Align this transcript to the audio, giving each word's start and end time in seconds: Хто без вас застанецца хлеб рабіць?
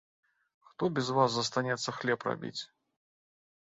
Хто 0.69 0.89
без 0.95 1.13
вас 1.19 1.29
застанецца 1.37 1.97
хлеб 2.01 2.19
рабіць? 2.33 2.59